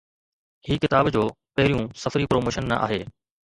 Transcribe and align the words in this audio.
هي 0.69 0.77
ڪتاب 0.85 1.11
جو 1.17 1.25
پهريون 1.59 1.85
سفري 2.07 2.29
پروموشن 2.35 2.69
نه 2.75 2.83
آهي 2.91 3.03